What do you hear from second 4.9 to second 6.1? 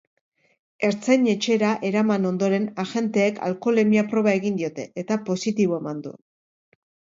eta positibo eman